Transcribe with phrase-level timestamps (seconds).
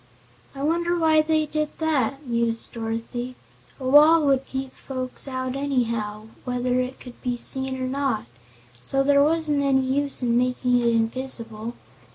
[0.55, 3.35] "I wonder why they did that?" mused Dorothy.
[3.79, 8.25] "A wall would keep folks out anyhow, whether it could be seen or not,
[8.81, 11.75] so there wasn't any use making it invisible.